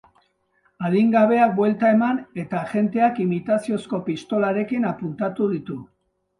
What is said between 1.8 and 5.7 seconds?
eman eta agenteak imitaziozko pistolarekin apuntatu